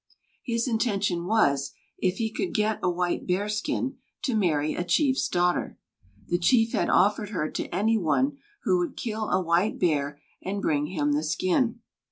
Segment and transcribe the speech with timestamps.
[0.43, 5.27] His intention was, if he could get a white bear skin, to marry a chief's
[5.27, 5.77] daughter.
[6.25, 10.59] The chief had offered her to any one who would kill a white bear and
[10.59, 11.81] bring him the skin.